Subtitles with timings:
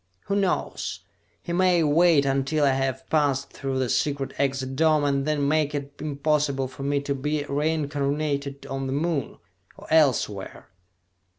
[0.21, 1.01] Who knows?
[1.43, 5.75] He may wait until I have passed through the secret exit dome, and then make
[5.75, 9.37] it impossible for me to be reincarnated on the Moon
[9.77, 10.69] or elsewhere!"